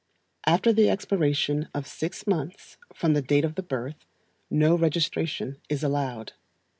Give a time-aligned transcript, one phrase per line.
[0.47, 4.07] After the expiration of six months from the date of the birth,
[4.49, 6.33] no registration is allowed.